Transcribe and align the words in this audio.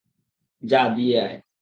যা 0.63 0.81
দিয়ে 0.95 1.15
আয়। 1.21 1.41